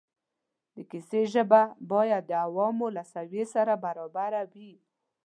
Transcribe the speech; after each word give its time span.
د 0.75 0.77
کیسې 0.91 1.21
ژبه 1.33 1.61
باید 1.91 2.23
د 2.27 2.31
عوامو 2.45 2.87
له 2.95 3.03
سویې 3.13 3.43
سره 3.53 3.73
برابره 3.85 4.41
وي. 4.51 4.73